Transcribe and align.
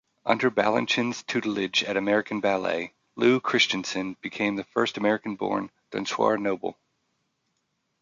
Under 0.25 0.49
Balanchine's 0.49 1.21
tutelage 1.21 1.83
at 1.83 1.95
American 1.95 2.39
Ballet, 2.39 2.95
Lew 3.15 3.39
Christensen 3.39 4.17
became 4.19 4.55
the 4.55 4.63
first 4.63 4.97
American-born 4.97 5.69
"danseur 5.91 6.39
noble". 6.39 6.75